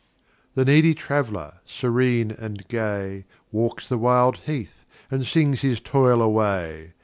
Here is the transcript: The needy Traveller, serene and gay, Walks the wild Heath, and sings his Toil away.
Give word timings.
The 0.55 0.65
needy 0.65 0.95
Traveller, 0.95 1.59
serene 1.63 2.31
and 2.31 2.67
gay, 2.67 3.25
Walks 3.51 3.87
the 3.87 3.99
wild 3.99 4.37
Heath, 4.37 4.83
and 5.11 5.27
sings 5.27 5.61
his 5.61 5.79
Toil 5.79 6.23
away. 6.23 6.93